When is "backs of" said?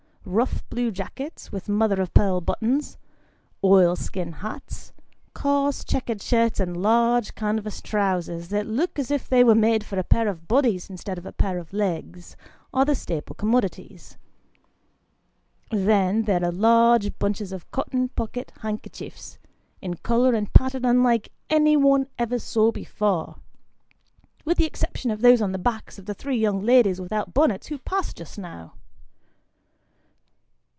25.57-26.05